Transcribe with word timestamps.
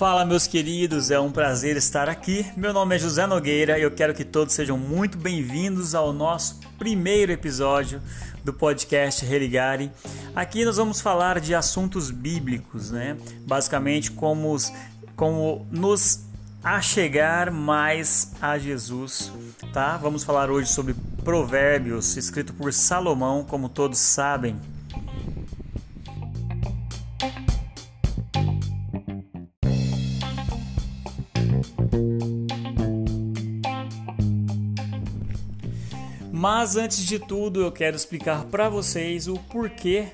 Fala, 0.00 0.24
meus 0.24 0.46
queridos, 0.46 1.10
é 1.10 1.20
um 1.20 1.30
prazer 1.30 1.76
estar 1.76 2.08
aqui. 2.08 2.46
Meu 2.56 2.72
nome 2.72 2.96
é 2.96 2.98
José 2.98 3.26
Nogueira 3.26 3.78
e 3.78 3.82
eu 3.82 3.90
quero 3.90 4.14
que 4.14 4.24
todos 4.24 4.54
sejam 4.54 4.78
muito 4.78 5.18
bem-vindos 5.18 5.94
ao 5.94 6.10
nosso 6.10 6.58
primeiro 6.78 7.30
episódio 7.30 8.00
do 8.42 8.50
podcast 8.50 9.26
Religare. 9.26 9.92
Aqui 10.34 10.64
nós 10.64 10.78
vamos 10.78 11.02
falar 11.02 11.38
de 11.38 11.54
assuntos 11.54 12.10
bíblicos, 12.10 12.90
né? 12.90 13.14
Basicamente, 13.46 14.10
como, 14.10 14.56
como 15.14 15.66
nos 15.70 16.24
achegar 16.64 17.52
mais 17.52 18.32
a 18.40 18.58
Jesus, 18.58 19.30
tá? 19.70 19.98
Vamos 19.98 20.24
falar 20.24 20.50
hoje 20.50 20.70
sobre 20.70 20.94
Provérbios, 21.22 22.16
escrito 22.16 22.54
por 22.54 22.72
Salomão, 22.72 23.44
como 23.44 23.68
todos 23.68 23.98
sabem. 23.98 24.56
Mas 36.32 36.76
antes 36.76 37.04
de 37.04 37.18
tudo, 37.18 37.60
eu 37.60 37.70
quero 37.70 37.96
explicar 37.96 38.44
para 38.44 38.70
vocês 38.70 39.28
o 39.28 39.34
porquê, 39.34 40.06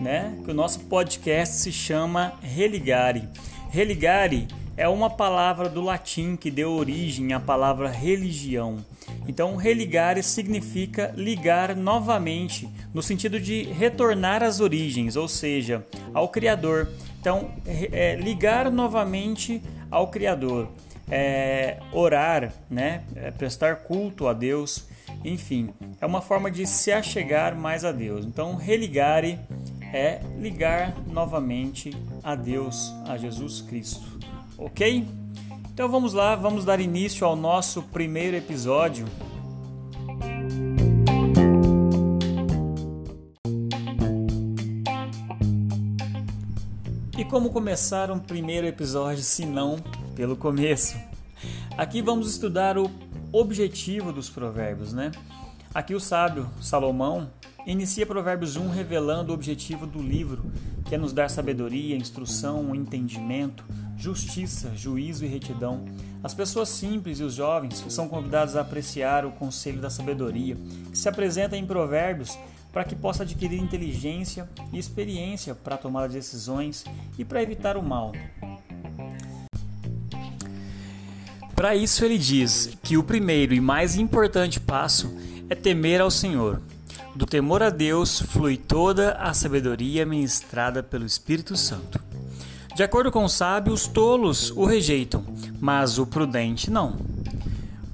né, 0.00 0.40
que 0.42 0.50
o 0.50 0.54
nosso 0.54 0.80
podcast 0.80 1.56
se 1.56 1.70
chama 1.70 2.32
Religare. 2.40 3.28
Religare 3.68 4.48
é 4.76 4.88
uma 4.88 5.08
palavra 5.08 5.68
do 5.68 5.80
latim 5.80 6.36
que 6.36 6.50
deu 6.50 6.72
origem 6.72 7.32
à 7.32 7.40
palavra 7.40 7.88
religião. 7.88 8.84
Então, 9.28 9.56
religare 9.56 10.22
significa 10.22 11.12
ligar 11.16 11.76
novamente, 11.76 12.68
no 12.92 13.02
sentido 13.02 13.38
de 13.38 13.62
retornar 13.64 14.42
às 14.42 14.60
origens, 14.60 15.16
ou 15.16 15.28
seja, 15.28 15.86
ao 16.12 16.28
Criador. 16.28 16.88
Então, 17.20 17.50
é, 17.66 18.16
ligar 18.16 18.70
novamente 18.70 19.62
ao 19.90 20.08
Criador, 20.08 20.68
é, 21.10 21.78
orar, 21.92 22.52
né, 22.68 23.04
é, 23.14 23.30
prestar 23.30 23.76
culto 23.76 24.26
a 24.26 24.32
Deus 24.32 24.86
enfim, 25.24 25.70
é 26.00 26.06
uma 26.06 26.20
forma 26.20 26.50
de 26.50 26.66
se 26.66 26.92
achegar 26.92 27.56
mais 27.56 27.84
a 27.84 27.92
Deus. 27.92 28.26
Então, 28.26 28.56
religare 28.56 29.38
é 29.92 30.20
ligar 30.38 30.94
novamente 31.06 31.96
a 32.22 32.34
Deus, 32.34 32.92
a 33.06 33.16
Jesus 33.16 33.62
Cristo. 33.62 34.13
Ok? 34.56 35.06
Então 35.72 35.88
vamos 35.88 36.12
lá, 36.12 36.36
vamos 36.36 36.64
dar 36.64 36.78
início 36.78 37.26
ao 37.26 37.34
nosso 37.34 37.82
primeiro 37.82 38.36
episódio. 38.36 39.06
E 47.18 47.24
como 47.24 47.50
começar 47.50 48.10
um 48.10 48.18
primeiro 48.18 48.66
episódio 48.66 49.22
se 49.22 49.44
não 49.44 49.76
pelo 50.14 50.36
começo? 50.36 50.96
Aqui 51.76 52.00
vamos 52.00 52.30
estudar 52.30 52.78
o 52.78 52.88
objetivo 53.32 54.12
dos 54.12 54.30
provérbios, 54.30 54.92
né? 54.92 55.10
Aqui 55.74 55.92
o 55.92 56.00
sábio 56.00 56.48
Salomão 56.60 57.28
inicia 57.66 58.06
Provérbios 58.06 58.56
1 58.56 58.68
revelando 58.68 59.32
o 59.32 59.34
objetivo 59.34 59.86
do 59.86 60.00
livro, 60.00 60.44
que 60.84 60.94
é 60.94 60.98
nos 60.98 61.12
dar 61.12 61.28
sabedoria, 61.28 61.96
instrução, 61.96 62.74
entendimento, 62.74 63.64
justiça, 64.04 64.70
juízo 64.76 65.24
e 65.24 65.28
retidão. 65.28 65.82
As 66.22 66.34
pessoas 66.34 66.68
simples 66.68 67.20
e 67.20 67.22
os 67.22 67.32
jovens 67.32 67.82
são 67.88 68.06
convidados 68.06 68.54
a 68.54 68.60
apreciar 68.60 69.24
o 69.24 69.32
conselho 69.32 69.80
da 69.80 69.88
sabedoria, 69.88 70.56
que 70.90 70.98
se 70.98 71.08
apresenta 71.08 71.56
em 71.56 71.64
Provérbios 71.64 72.38
para 72.70 72.84
que 72.84 72.94
possa 72.94 73.22
adquirir 73.22 73.58
inteligência 73.58 74.46
e 74.72 74.78
experiência 74.78 75.54
para 75.54 75.78
tomar 75.78 76.10
decisões 76.10 76.84
e 77.18 77.24
para 77.24 77.42
evitar 77.42 77.78
o 77.78 77.82
mal. 77.82 78.12
Para 81.56 81.74
isso, 81.74 82.04
ele 82.04 82.18
diz 82.18 82.76
que 82.82 82.98
o 82.98 83.04
primeiro 83.04 83.54
e 83.54 83.60
mais 83.60 83.96
importante 83.96 84.60
passo 84.60 85.16
é 85.48 85.54
temer 85.54 86.02
ao 86.02 86.10
Senhor. 86.10 86.60
Do 87.16 87.24
temor 87.24 87.62
a 87.62 87.70
Deus 87.70 88.20
flui 88.20 88.58
toda 88.58 89.12
a 89.12 89.32
sabedoria 89.32 90.04
ministrada 90.04 90.82
pelo 90.82 91.06
Espírito 91.06 91.56
Santo. 91.56 91.98
De 92.74 92.82
acordo 92.82 93.12
com 93.12 93.24
o 93.24 93.28
sábio, 93.28 93.72
os 93.72 93.86
tolos 93.86 94.50
o 94.50 94.64
rejeitam, 94.64 95.24
mas 95.60 95.96
o 95.96 96.04
prudente 96.04 96.72
não. 96.72 96.96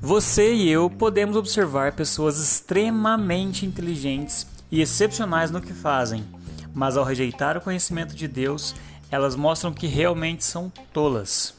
Você 0.00 0.54
e 0.54 0.70
eu 0.70 0.88
podemos 0.88 1.36
observar 1.36 1.92
pessoas 1.92 2.38
extremamente 2.38 3.66
inteligentes 3.66 4.46
e 4.70 4.80
excepcionais 4.80 5.50
no 5.50 5.60
que 5.60 5.74
fazem, 5.74 6.24
mas 6.72 6.96
ao 6.96 7.04
rejeitar 7.04 7.58
o 7.58 7.60
conhecimento 7.60 8.14
de 8.14 8.26
Deus, 8.26 8.74
elas 9.10 9.36
mostram 9.36 9.70
que 9.70 9.86
realmente 9.86 10.46
são 10.46 10.72
tolas. 10.94 11.52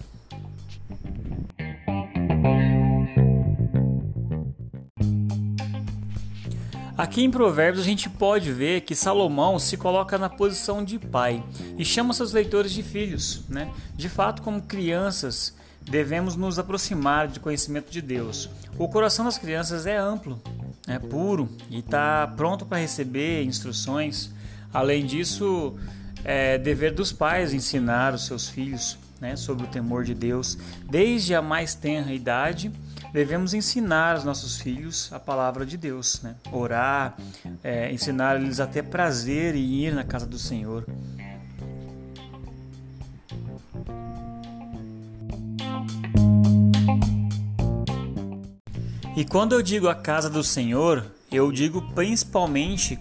Aqui 7.11 7.25
em 7.25 7.29
Provérbios 7.29 7.83
a 7.83 7.85
gente 7.85 8.09
pode 8.09 8.53
ver 8.53 8.83
que 8.83 8.95
Salomão 8.95 9.59
se 9.59 9.75
coloca 9.75 10.17
na 10.17 10.29
posição 10.29 10.81
de 10.81 10.97
pai 10.97 11.43
e 11.77 11.83
chama 11.83 12.13
seus 12.13 12.31
leitores 12.31 12.71
de 12.71 12.81
filhos. 12.81 13.43
Né? 13.49 13.69
De 13.97 14.07
fato, 14.07 14.41
como 14.41 14.61
crianças, 14.61 15.53
devemos 15.81 16.37
nos 16.37 16.57
aproximar 16.57 17.27
de 17.27 17.37
conhecimento 17.41 17.91
de 17.91 18.01
Deus. 18.01 18.49
O 18.77 18.87
coração 18.87 19.25
das 19.25 19.37
crianças 19.37 19.85
é 19.85 19.97
amplo, 19.97 20.41
é 20.87 20.97
puro 20.97 21.49
e 21.69 21.79
está 21.79 22.25
pronto 22.37 22.65
para 22.65 22.77
receber 22.77 23.43
instruções. 23.43 24.31
Além 24.73 25.05
disso, 25.05 25.75
é 26.23 26.57
dever 26.57 26.93
dos 26.93 27.11
pais 27.11 27.53
ensinar 27.53 28.13
os 28.13 28.25
seus 28.25 28.47
filhos 28.47 28.97
né, 29.19 29.35
sobre 29.35 29.65
o 29.65 29.67
temor 29.67 30.05
de 30.05 30.13
Deus 30.13 30.57
desde 30.89 31.35
a 31.35 31.41
mais 31.41 31.75
tenra 31.75 32.13
idade 32.13 32.71
devemos 33.11 33.53
ensinar 33.53 34.15
aos 34.15 34.23
nossos 34.23 34.59
filhos 34.61 35.11
a 35.11 35.19
palavra 35.19 35.65
de 35.65 35.77
Deus, 35.77 36.21
né? 36.21 36.35
orar, 36.51 37.17
é, 37.63 37.91
ensinar 37.91 38.39
eles 38.39 38.59
a 38.59 38.67
ter 38.67 38.83
prazer 38.83 39.55
em 39.55 39.85
ir 39.85 39.93
na 39.93 40.03
casa 40.03 40.25
do 40.25 40.39
Senhor. 40.39 40.85
E 49.15 49.25
quando 49.25 49.53
eu 49.53 49.61
digo 49.61 49.89
a 49.89 49.95
casa 49.95 50.29
do 50.29 50.43
Senhor, 50.43 51.05
eu 51.29 51.51
digo 51.51 51.81
principalmente 51.93 52.97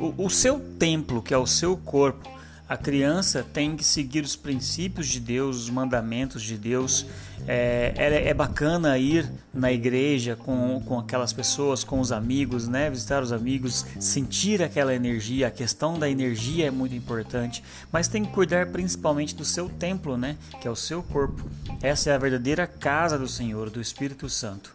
o, 0.00 0.24
o, 0.24 0.28
seu 0.28 0.58
templo, 0.78 1.22
que 1.22 1.32
é 1.32 1.38
o 1.38 1.46
seu 1.46 1.76
corpo. 1.76 2.35
A 2.68 2.76
criança 2.76 3.46
tem 3.52 3.76
que 3.76 3.84
seguir 3.84 4.24
os 4.24 4.34
princípios 4.34 5.06
de 5.06 5.20
Deus, 5.20 5.56
os 5.56 5.70
mandamentos 5.70 6.42
de 6.42 6.58
Deus. 6.58 7.06
É, 7.46 7.94
é, 7.96 8.28
é, 8.28 8.34
bacana 8.34 8.98
ir 8.98 9.30
na 9.54 9.70
igreja 9.70 10.34
com, 10.34 10.82
com 10.84 10.98
aquelas 10.98 11.32
pessoas, 11.32 11.84
com 11.84 12.00
os 12.00 12.10
amigos, 12.10 12.66
né? 12.66 12.90
visitar 12.90 13.22
os 13.22 13.30
amigos, 13.30 13.86
sentir 14.00 14.64
aquela 14.64 14.92
energia. 14.92 15.46
A 15.46 15.50
questão 15.50 15.96
da 15.96 16.10
energia 16.10 16.66
é 16.66 16.70
muito 16.70 16.96
importante, 16.96 17.62
mas 17.92 18.08
tem 18.08 18.24
que 18.24 18.32
cuidar 18.32 18.66
principalmente 18.66 19.36
do 19.36 19.44
seu 19.44 19.68
templo, 19.68 20.16
né? 20.16 20.36
que 20.60 20.66
é 20.66 20.70
o 20.70 20.76
seu 20.76 21.04
corpo. 21.04 21.48
Essa 21.80 22.10
é 22.10 22.14
a 22.14 22.18
verdadeira 22.18 22.66
casa 22.66 23.16
do 23.16 23.28
Senhor, 23.28 23.70
do 23.70 23.80
Espírito 23.80 24.28
Santo. 24.28 24.74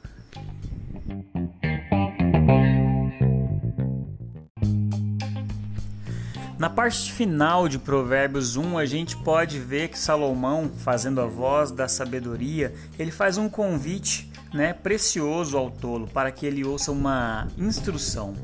Na 6.62 6.70
parte 6.70 7.12
final 7.12 7.68
de 7.68 7.80
Provérbios 7.80 8.56
1, 8.56 8.78
a 8.78 8.86
gente 8.86 9.18
pode 9.18 9.58
ver 9.58 9.88
que 9.88 9.98
Salomão, 9.98 10.70
fazendo 10.78 11.20
a 11.20 11.26
voz 11.26 11.72
da 11.72 11.88
sabedoria, 11.88 12.72
ele 13.00 13.10
faz 13.10 13.36
um 13.36 13.50
convite 13.50 14.32
né, 14.54 14.72
precioso 14.72 15.58
ao 15.58 15.72
tolo 15.72 16.08
para 16.08 16.32
que 16.32 16.46
ele 16.46 16.64
ouça 16.64 16.92
uma 16.92 17.48
instrução. 17.58 18.36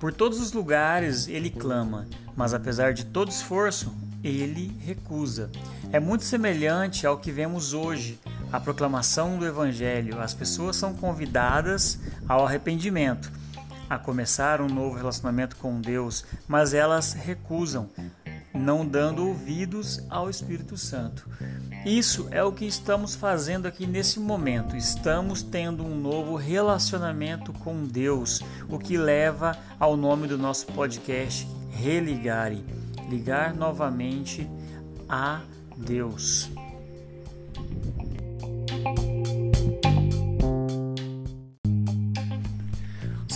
Por 0.00 0.14
todos 0.14 0.40
os 0.40 0.54
lugares 0.54 1.28
ele 1.28 1.50
clama, 1.50 2.08
mas 2.34 2.54
apesar 2.54 2.94
de 2.94 3.04
todo 3.04 3.30
esforço, 3.30 3.94
ele 4.24 4.74
recusa. 4.80 5.50
É 5.92 6.00
muito 6.00 6.24
semelhante 6.24 7.06
ao 7.06 7.18
que 7.18 7.30
vemos 7.30 7.74
hoje, 7.74 8.18
a 8.50 8.58
proclamação 8.58 9.36
do 9.36 9.44
Evangelho. 9.44 10.22
As 10.22 10.32
pessoas 10.32 10.74
são 10.76 10.94
convidadas 10.94 11.98
ao 12.26 12.46
arrependimento 12.46 13.30
a 13.92 13.98
começar 13.98 14.62
um 14.62 14.68
novo 14.68 14.96
relacionamento 14.96 15.54
com 15.56 15.78
Deus, 15.78 16.24
mas 16.48 16.72
elas 16.72 17.12
recusam, 17.12 17.90
não 18.54 18.86
dando 18.86 19.26
ouvidos 19.28 20.02
ao 20.08 20.30
Espírito 20.30 20.78
Santo. 20.78 21.28
Isso 21.84 22.26
é 22.30 22.42
o 22.42 22.52
que 22.52 22.64
estamos 22.64 23.14
fazendo 23.14 23.66
aqui 23.66 23.86
nesse 23.86 24.18
momento. 24.18 24.76
Estamos 24.76 25.42
tendo 25.42 25.84
um 25.84 25.94
novo 25.94 26.36
relacionamento 26.36 27.52
com 27.52 27.84
Deus, 27.84 28.40
o 28.66 28.78
que 28.78 28.96
leva 28.96 29.58
ao 29.78 29.94
nome 29.94 30.26
do 30.26 30.38
nosso 30.38 30.66
podcast 30.68 31.46
Religare 31.70 32.64
ligar 33.10 33.54
novamente 33.54 34.48
a 35.06 35.42
Deus. 35.76 36.50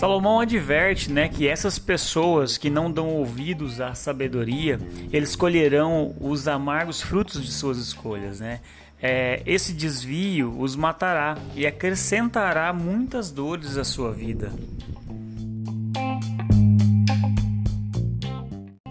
Salomão 0.07 0.39
adverte, 0.39 1.11
né, 1.11 1.29
que 1.29 1.49
essas 1.49 1.81
pessoas 1.81 2.57
que 2.57 2.71
não 2.71 2.93
dão 2.93 3.09
ouvidos 3.09 3.81
à 3.81 3.93
sabedoria, 3.93 4.79
eles 5.13 5.35
colherão 5.35 6.15
os 6.21 6.47
amargos 6.47 7.03
frutos 7.03 7.45
de 7.45 7.51
suas 7.51 7.77
escolhas, 7.77 8.39
né? 8.39 8.61
É, 9.03 9.43
esse 9.45 9.73
desvio 9.73 10.57
os 10.61 10.77
matará 10.77 11.37
e 11.57 11.67
acrescentará 11.67 12.73
muitas 12.73 13.33
dores 13.33 13.77
à 13.77 13.83
sua 13.83 14.13
vida. 14.13 14.53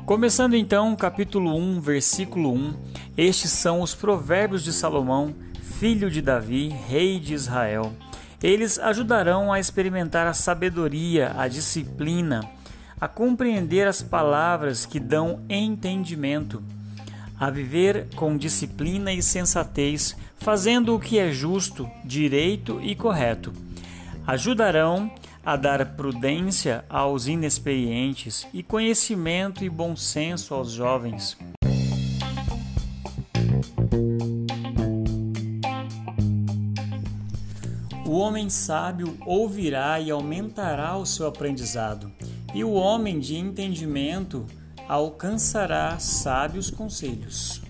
Começando 0.05 0.53
então, 0.53 0.93
capítulo 0.97 1.55
1, 1.55 1.79
versículo 1.79 2.51
1, 2.51 2.73
estes 3.17 3.51
são 3.51 3.79
os 3.79 3.95
provérbios 3.95 4.65
de 4.65 4.73
Salomão, 4.73 5.33
filho 5.79 6.11
de 6.11 6.21
Davi, 6.21 6.67
rei 6.67 7.21
de 7.21 7.33
Israel. 7.33 7.93
Eles 8.45 8.77
ajudarão 8.77 9.51
a 9.51 9.59
experimentar 9.59 10.27
a 10.27 10.33
sabedoria, 10.33 11.33
a 11.35 11.47
disciplina, 11.47 12.47
a 13.01 13.07
compreender 13.07 13.87
as 13.87 14.03
palavras 14.03 14.85
que 14.85 14.99
dão 14.99 15.43
entendimento, 15.49 16.61
a 17.39 17.49
viver 17.49 18.05
com 18.15 18.37
disciplina 18.37 19.11
e 19.11 19.19
sensatez, 19.23 20.15
fazendo 20.37 20.93
o 20.93 20.99
que 20.99 21.17
é 21.17 21.31
justo, 21.31 21.89
direito 22.03 22.79
e 22.83 22.93
correto. 22.93 23.51
Ajudarão 24.27 25.11
a 25.43 25.55
dar 25.55 25.83
prudência 25.95 26.85
aos 26.87 27.25
inexperientes 27.25 28.45
e 28.53 28.61
conhecimento 28.61 29.63
e 29.63 29.69
bom 29.71 29.95
senso 29.95 30.53
aos 30.53 30.69
jovens. 30.69 31.35
O 38.15 38.19
homem 38.19 38.49
sábio 38.49 39.17
ouvirá 39.25 39.99
e 39.99 40.09
aumentará 40.09 40.95
o 40.95 41.05
seu 41.05 41.27
aprendizado, 41.27 42.09
e 42.53 42.63
o 42.63 42.71
homem 42.71 43.19
de 43.19 43.35
entendimento 43.35 44.45
alcançará 44.87 45.99
sábios 45.99 46.71
conselhos. 46.71 47.64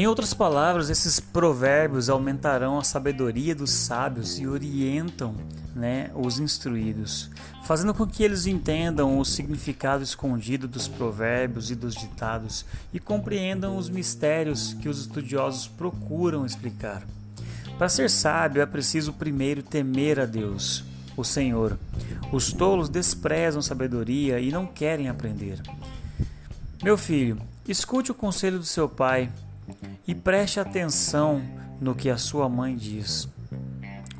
Em 0.00 0.06
outras 0.06 0.32
palavras, 0.32 0.88
esses 0.88 1.20
provérbios 1.20 2.08
aumentarão 2.08 2.78
a 2.78 2.82
sabedoria 2.82 3.54
dos 3.54 3.70
sábios 3.70 4.38
e 4.38 4.46
orientam 4.46 5.34
né, 5.76 6.10
os 6.14 6.38
instruídos, 6.38 7.28
fazendo 7.64 7.92
com 7.92 8.06
que 8.06 8.22
eles 8.22 8.46
entendam 8.46 9.18
o 9.18 9.24
significado 9.26 10.02
escondido 10.02 10.66
dos 10.66 10.88
provérbios 10.88 11.70
e 11.70 11.74
dos 11.74 11.94
ditados 11.94 12.64
e 12.94 12.98
compreendam 12.98 13.76
os 13.76 13.90
mistérios 13.90 14.72
que 14.72 14.88
os 14.88 15.00
estudiosos 15.00 15.68
procuram 15.68 16.46
explicar. 16.46 17.06
Para 17.76 17.90
ser 17.90 18.08
sábio 18.08 18.62
é 18.62 18.66
preciso 18.66 19.12
primeiro 19.12 19.62
temer 19.62 20.18
a 20.18 20.24
Deus, 20.24 20.82
o 21.14 21.22
Senhor. 21.22 21.78
Os 22.32 22.54
tolos 22.54 22.88
desprezam 22.88 23.60
sabedoria 23.60 24.40
e 24.40 24.50
não 24.50 24.66
querem 24.66 25.10
aprender. 25.10 25.60
Meu 26.82 26.96
filho, 26.96 27.38
escute 27.68 28.10
o 28.10 28.14
conselho 28.14 28.58
do 28.58 28.64
seu 28.64 28.88
pai 28.88 29.30
e 30.06 30.14
preste 30.14 30.60
atenção 30.60 31.42
no 31.80 31.94
que 31.94 32.10
a 32.10 32.18
sua 32.18 32.48
mãe 32.48 32.76
diz. 32.76 33.28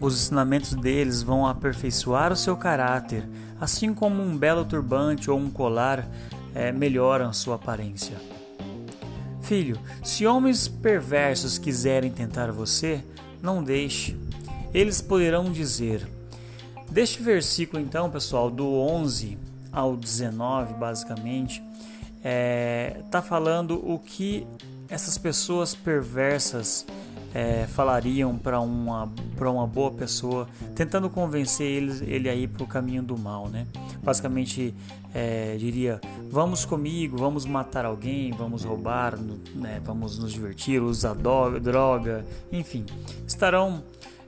Os 0.00 0.14
ensinamentos 0.14 0.74
deles 0.74 1.22
vão 1.22 1.46
aperfeiçoar 1.46 2.32
o 2.32 2.36
seu 2.36 2.56
caráter, 2.56 3.28
assim 3.60 3.92
como 3.92 4.22
um 4.22 4.36
belo 4.36 4.64
turbante 4.64 5.30
ou 5.30 5.38
um 5.38 5.50
colar 5.50 6.08
é, 6.54 6.72
melhoram 6.72 7.32
sua 7.32 7.56
aparência. 7.56 8.16
Filho, 9.42 9.78
se 10.02 10.26
homens 10.26 10.68
perversos 10.68 11.58
quiserem 11.58 12.10
tentar 12.10 12.50
você, 12.52 13.04
não 13.42 13.62
deixe. 13.62 14.16
Eles 14.72 15.02
poderão 15.02 15.50
dizer. 15.50 16.06
Deste 16.90 17.22
versículo, 17.22 17.82
então, 17.82 18.10
pessoal, 18.10 18.50
do 18.50 18.66
11 18.66 19.36
ao 19.72 19.96
19, 19.96 20.74
basicamente, 20.74 21.62
está 22.16 22.28
é, 22.28 23.02
tá 23.10 23.22
falando 23.22 23.80
o 23.84 23.98
que 23.98 24.46
essas 24.90 25.16
pessoas 25.16 25.74
perversas 25.74 26.84
é, 27.32 27.66
falariam 27.68 28.36
para 28.36 28.60
uma, 28.60 29.10
uma 29.40 29.66
boa 29.66 29.92
pessoa, 29.92 30.48
tentando 30.74 31.08
convencer 31.08 31.66
ele, 31.66 32.12
ele 32.12 32.28
aí 32.28 32.48
para 32.48 32.62
o 32.64 32.66
caminho 32.66 33.02
do 33.02 33.16
mal, 33.16 33.48
né? 33.48 33.66
Basicamente, 34.02 34.74
é, 35.14 35.56
diria: 35.56 36.00
vamos 36.28 36.64
comigo, 36.64 37.16
vamos 37.16 37.46
matar 37.46 37.84
alguém, 37.84 38.32
vamos 38.32 38.64
roubar, 38.64 39.16
né? 39.16 39.80
vamos 39.84 40.18
nos 40.18 40.32
divertir, 40.32 40.82
usar 40.82 41.14
droga, 41.14 42.24
enfim, 42.50 42.84
estarão 43.26 43.82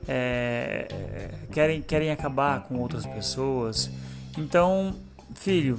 é, 0.07 0.87
querem 1.51 1.81
querem 1.81 2.11
acabar 2.11 2.63
com 2.63 2.79
outras 2.79 3.05
pessoas. 3.05 3.89
Então, 4.37 4.95
filho, 5.35 5.77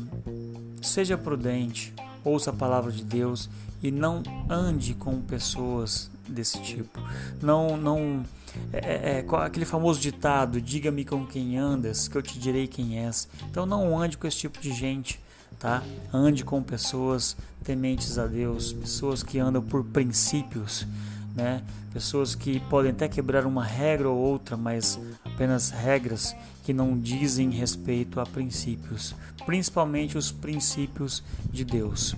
seja 0.83 1.17
prudente, 1.17 1.93
ouça 2.25 2.51
a 2.51 2.53
palavra 2.53 2.91
de 2.91 3.05
Deus 3.05 3.49
e 3.83 3.91
não 3.91 4.23
ande 4.49 4.95
com 4.95 5.21
pessoas 5.21 6.11
desse 6.29 6.61
tipo. 6.63 6.99
Não, 7.43 7.77
não 7.77 8.25
é, 8.73 8.79
é, 8.79 9.19
é 9.19 9.37
aquele 9.45 9.67
famoso 9.67 10.01
ditado: 10.01 10.61
diga-me 10.61 11.05
com 11.05 11.27
quem 11.27 11.59
andas, 11.59 12.09
que 12.09 12.17
eu 12.17 12.23
te 12.23 12.39
direi 12.39 12.67
quem 12.67 13.05
és. 13.05 13.29
Então 13.51 13.67
não 13.67 13.99
ande 14.01 14.17
com 14.17 14.27
esse 14.27 14.39
tipo 14.39 14.61
de 14.61 14.73
gente, 14.73 15.21
tá? 15.59 15.83
Ande 16.13 16.45
com 16.45 16.63
pessoas 16.63 17.37
tementes 17.63 18.19
a 18.19 18.27
Deus, 18.27 18.73
pessoas 18.73 19.23
que 19.23 19.39
andam 19.39 19.63
por 19.63 19.85
princípios, 19.85 20.87
né? 21.35 21.63
Pessoas 21.93 22.35
que 22.35 22.59
podem 22.69 22.91
até 22.91 23.09
quebrar 23.09 23.47
uma 23.47 23.65
regra 23.65 24.09
ou 24.09 24.17
outra, 24.17 24.57
mas 24.57 24.99
apenas 25.35 25.71
regras 25.71 26.35
que 26.63 26.73
não 26.73 26.97
dizem 26.97 27.51
respeito 27.51 28.21
a 28.21 28.25
princípios, 28.25 29.15
principalmente 29.45 30.17
os 30.17 30.31
princípios 30.31 31.23
de 31.53 31.65
Deus, 31.65 32.15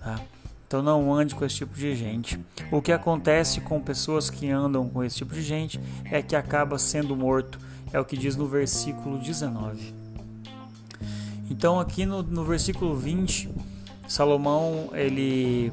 tá? 0.00 0.20
Então 0.66 0.82
não 0.82 1.14
ande 1.14 1.34
com 1.34 1.46
esse 1.46 1.56
tipo 1.56 1.74
de 1.74 1.96
gente. 1.96 2.38
O 2.70 2.82
que 2.82 2.92
acontece 2.92 3.58
com 3.62 3.80
pessoas 3.80 4.28
que 4.28 4.50
andam 4.50 4.86
com 4.86 5.02
esse 5.02 5.16
tipo 5.16 5.32
de 5.32 5.40
gente 5.40 5.80
é 6.04 6.20
que 6.20 6.36
acaba 6.36 6.78
sendo 6.78 7.16
morto. 7.16 7.58
É 7.90 7.98
o 7.98 8.04
que 8.04 8.18
diz 8.18 8.36
no 8.36 8.46
versículo 8.46 9.18
19. 9.18 9.94
Então 11.50 11.80
aqui 11.80 12.04
no, 12.04 12.22
no 12.22 12.44
versículo 12.44 12.94
20, 12.94 13.48
Salomão 14.06 14.90
ele, 14.92 15.72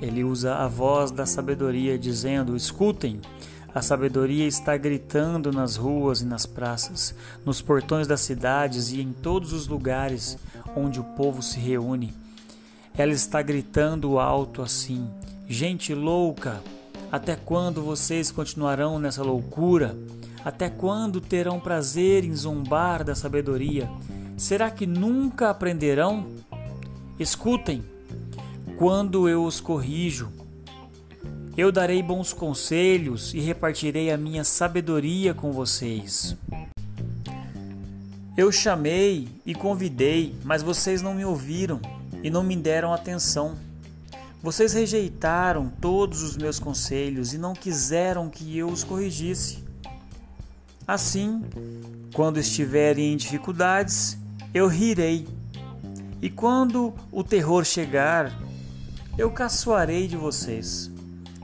ele 0.00 0.24
usa 0.24 0.54
a 0.54 0.66
voz 0.66 1.10
da 1.10 1.26
sabedoria 1.26 1.98
dizendo: 1.98 2.56
Escutem, 2.56 3.20
a 3.74 3.80
sabedoria 3.80 4.46
está 4.46 4.76
gritando 4.76 5.50
nas 5.50 5.76
ruas 5.76 6.20
e 6.20 6.26
nas 6.26 6.44
praças, 6.44 7.14
nos 7.44 7.62
portões 7.62 8.06
das 8.06 8.20
cidades 8.20 8.92
e 8.92 9.00
em 9.00 9.12
todos 9.12 9.52
os 9.52 9.66
lugares 9.66 10.38
onde 10.76 11.00
o 11.00 11.04
povo 11.04 11.42
se 11.42 11.58
reúne. 11.58 12.14
Ela 12.96 13.12
está 13.12 13.40
gritando 13.40 14.18
alto 14.18 14.60
assim: 14.60 15.08
Gente 15.48 15.94
louca, 15.94 16.62
até 17.10 17.34
quando 17.34 17.82
vocês 17.82 18.30
continuarão 18.30 18.98
nessa 18.98 19.22
loucura? 19.22 19.96
Até 20.44 20.68
quando 20.68 21.20
terão 21.20 21.60
prazer 21.60 22.24
em 22.24 22.34
zombar 22.34 23.04
da 23.04 23.14
sabedoria? 23.14 23.88
Será 24.36 24.70
que 24.70 24.86
nunca 24.86 25.48
aprenderão? 25.50 26.26
Escutem, 27.18 27.84
quando 28.76 29.28
eu 29.28 29.44
os 29.44 29.60
corrijo, 29.60 30.28
eu 31.56 31.70
darei 31.70 32.02
bons 32.02 32.32
conselhos 32.32 33.34
e 33.34 33.40
repartirei 33.40 34.10
a 34.10 34.16
minha 34.16 34.42
sabedoria 34.42 35.34
com 35.34 35.52
vocês. 35.52 36.34
Eu 38.34 38.50
chamei 38.50 39.28
e 39.44 39.54
convidei, 39.54 40.34
mas 40.42 40.62
vocês 40.62 41.02
não 41.02 41.14
me 41.14 41.24
ouviram 41.24 41.80
e 42.22 42.30
não 42.30 42.42
me 42.42 42.56
deram 42.56 42.94
atenção. 42.94 43.58
Vocês 44.42 44.72
rejeitaram 44.72 45.70
todos 45.80 46.22
os 46.22 46.36
meus 46.38 46.58
conselhos 46.58 47.34
e 47.34 47.38
não 47.38 47.52
quiseram 47.52 48.30
que 48.30 48.56
eu 48.56 48.68
os 48.68 48.82
corrigisse. 48.82 49.62
Assim, 50.86 51.44
quando 52.14 52.40
estiverem 52.40 53.12
em 53.12 53.16
dificuldades, 53.16 54.16
eu 54.54 54.66
rirei. 54.66 55.28
E 56.22 56.30
quando 56.30 56.94
o 57.12 57.22
terror 57.22 57.64
chegar, 57.64 58.32
eu 59.18 59.30
caçoarei 59.30 60.08
de 60.08 60.16
vocês. 60.16 60.90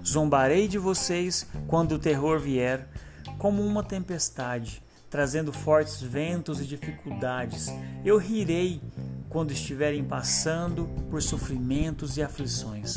Zombarei 0.08 0.66
de 0.66 0.78
vocês 0.78 1.46
quando 1.66 1.92
o 1.92 1.98
terror 1.98 2.40
vier, 2.40 2.88
como 3.36 3.62
uma 3.62 3.82
tempestade, 3.82 4.82
trazendo 5.10 5.52
fortes 5.52 6.00
ventos 6.00 6.60
e 6.62 6.64
dificuldades. 6.64 7.66
Eu 8.02 8.16
rirei 8.16 8.80
quando 9.28 9.52
estiverem 9.52 10.02
passando 10.02 10.88
por 11.10 11.20
sofrimentos 11.20 12.16
e 12.16 12.22
aflições. 12.22 12.96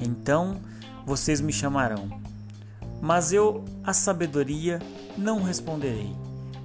Então 0.00 0.60
vocês 1.04 1.40
me 1.40 1.52
chamarão, 1.52 2.08
mas 3.00 3.32
eu, 3.32 3.64
a 3.82 3.92
sabedoria, 3.92 4.78
não 5.18 5.42
responderei. 5.42 6.14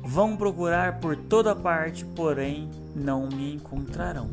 Vão 0.04 0.38
procurar 0.38 1.00
por 1.00 1.18
toda 1.18 1.56
parte, 1.56 2.06
porém 2.06 2.70
não 2.96 3.28
me 3.28 3.56
encontrarão. 3.56 4.30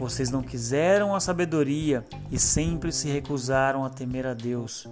Vocês 0.00 0.30
não 0.30 0.42
quiseram 0.42 1.14
a 1.14 1.20
sabedoria 1.20 2.02
e 2.32 2.38
sempre 2.38 2.90
se 2.90 3.06
recusaram 3.06 3.84
a 3.84 3.90
temer 3.90 4.26
a 4.26 4.32
Deus. 4.32 4.88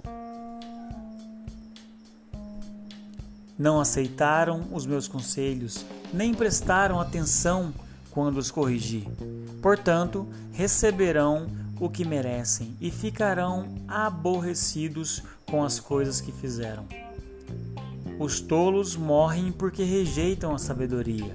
Não 3.59 3.81
aceitaram 3.81 4.69
os 4.71 4.85
meus 4.85 5.09
conselhos, 5.09 5.87
nem 6.13 6.35
prestaram 6.35 7.01
atenção 7.01 7.73
quando 8.11 8.37
os 8.37 8.51
corrigi. 8.51 9.09
Portanto, 9.63 10.29
receberão 10.53 11.47
o 11.81 11.89
que 11.89 12.05
merecem 12.05 12.77
e 12.79 12.91
ficarão 12.91 13.67
aborrecidos 13.89 15.23
com 15.51 15.65
as 15.65 15.81
coisas 15.81 16.21
que 16.21 16.33
fizeram. 16.33 16.85
Os 18.19 18.41
tolos 18.41 18.95
morrem 18.95 19.53
porque 19.53 19.85
rejeitam 19.85 20.55
a 20.55 20.59
sabedoria. 20.59 21.33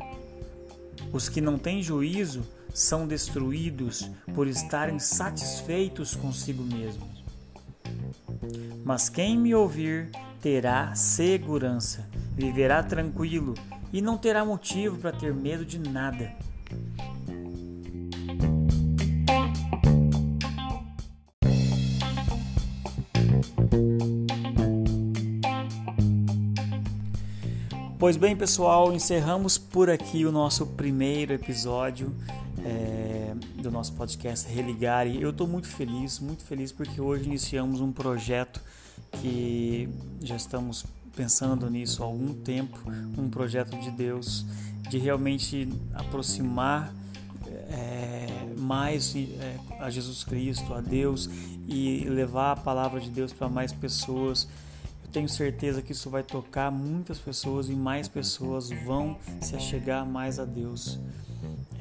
Os 1.12 1.28
que 1.28 1.42
não 1.42 1.58
têm 1.58 1.82
juízo 1.82 2.44
são 2.74 3.08
destruídos 3.08 4.10
por 4.34 4.48
estarem 4.48 4.98
satisfeitos 4.98 6.16
consigo 6.16 6.64
mesmos. 6.64 7.24
Mas 8.84 9.08
quem 9.10 9.38
me 9.38 9.54
ouvir 9.54 10.10
terá 10.42 10.94
segurança, 10.96 12.10
viverá 12.36 12.82
tranquilo 12.84 13.54
e 13.94 14.02
não 14.02 14.18
terá 14.18 14.44
motivo 14.44 14.98
para 14.98 15.12
ter 15.12 15.34
medo 15.34 15.64
de 15.64 15.80
nada. 15.80 16.34
Pois 28.04 28.18
bem, 28.18 28.36
pessoal, 28.36 28.92
encerramos 28.92 29.58
por 29.58 29.90
aqui 29.90 30.26
o 30.26 30.32
nosso 30.32 30.66
primeiro 30.66 31.32
episódio 31.32 32.14
é, 32.66 33.34
do 33.62 33.72
nosso 33.72 33.94
podcast 33.94 34.48
Religare. 34.52 35.22
Eu 35.22 35.30
estou 35.30 35.48
muito 35.48 35.68
feliz, 35.68 36.20
muito 36.20 36.44
feliz 36.44 36.72
porque 36.72 37.00
hoje 37.00 37.26
iniciamos 37.26 37.82
um 37.82 37.92
projeto 37.92 38.62
que 39.22 39.90
já 40.22 40.36
estamos 40.36 40.86
pensando 41.16 41.70
nisso 41.70 42.02
há 42.02 42.06
algum 42.06 42.34
tempo 42.34 42.80
um 43.18 43.30
projeto 43.30 43.78
de 43.80 43.92
Deus 43.92 44.46
de 44.90 44.98
realmente 44.98 45.70
aproximar 45.94 46.92
é, 47.70 48.28
mais 48.58 49.16
é, 49.16 49.60
a 49.80 49.90
Jesus 49.92 50.24
Cristo, 50.24 50.74
a 50.74 50.82
Deus 50.82 51.30
e 51.68 52.06
levar 52.10 52.54
a 52.54 52.56
palavra 52.56 53.00
de 53.00 53.10
Deus 53.10 53.32
para 53.32 53.48
mais 53.48 53.72
pessoas 53.72 54.48
tenho 55.14 55.30
certeza 55.30 55.82
que 55.84 55.92
isso 55.92 56.10
vai 56.10 56.24
tocar 56.24 56.72
muitas 56.72 57.20
pessoas 57.20 57.70
e 57.70 57.74
mais 57.74 58.08
pessoas 58.08 58.72
vão 58.84 59.16
se 59.40 59.56
achegar 59.56 60.04
mais 60.04 60.40
a 60.40 60.44
Deus. 60.44 61.00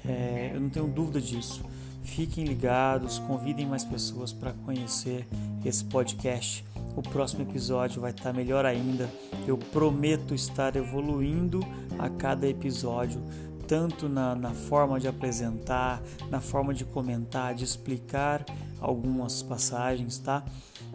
É, 0.06 0.52
eu 0.54 0.60
não 0.60 0.68
tenho 0.68 0.86
dúvida 0.86 1.20
disso. 1.20 1.62
Fiquem 2.02 2.44
ligados, 2.44 3.18
convidem 3.20 3.66
mais 3.66 3.84
pessoas 3.84 4.32
para 4.32 4.52
conhecer 4.52 5.26
esse 5.64 5.84
podcast. 5.84 6.64
O 6.96 7.02
próximo 7.02 7.42
episódio 7.42 8.00
vai 8.00 8.10
estar 8.10 8.32
melhor 8.32 8.66
ainda. 8.66 9.08
Eu 9.46 9.56
prometo 9.56 10.34
estar 10.34 10.74
evoluindo 10.76 11.60
a 11.98 12.08
cada 12.08 12.46
episódio, 12.46 13.22
tanto 13.66 14.08
na, 14.08 14.34
na 14.34 14.50
forma 14.50 14.98
de 14.98 15.08
apresentar, 15.08 16.02
na 16.30 16.40
forma 16.40 16.74
de 16.74 16.84
comentar, 16.84 17.54
de 17.54 17.64
explicar 17.64 18.44
algumas 18.80 19.42
passagens, 19.42 20.18
tá? 20.18 20.44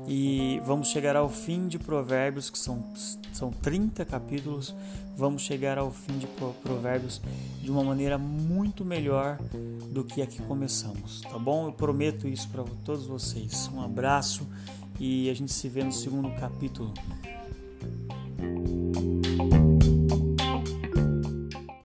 E 0.07 0.61
vamos 0.65 0.89
chegar 0.89 1.15
ao 1.15 1.29
fim 1.29 1.67
de 1.67 1.79
Provérbios, 1.79 2.49
que 2.49 2.59
são, 2.59 2.83
são 3.33 3.51
30 3.51 4.05
capítulos. 4.05 4.75
Vamos 5.15 5.41
chegar 5.41 5.77
ao 5.79 5.91
fim 5.91 6.17
de 6.19 6.27
Provérbios 6.61 7.19
de 7.61 7.71
uma 7.71 7.83
maneira 7.83 8.17
muito 8.17 8.85
melhor 8.85 9.39
do 9.89 10.03
que 10.03 10.21
a 10.21 10.27
que 10.27 10.41
começamos, 10.43 11.21
tá 11.21 11.39
bom? 11.39 11.67
Eu 11.67 11.73
prometo 11.73 12.27
isso 12.27 12.47
para 12.49 12.63
todos 12.85 13.07
vocês. 13.07 13.69
Um 13.73 13.81
abraço 13.81 14.47
e 14.99 15.29
a 15.29 15.33
gente 15.33 15.51
se 15.51 15.67
vê 15.67 15.83
no 15.83 15.91
segundo 15.91 16.29
capítulo. 16.39 16.93